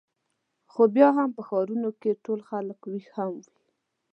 [0.71, 3.51] خو بیا هم په ښارونو کې چې ټول خلک وېښ هم وي.